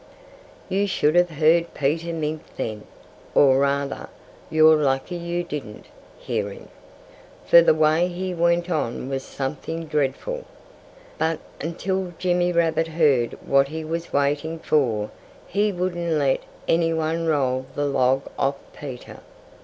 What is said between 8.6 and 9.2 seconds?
on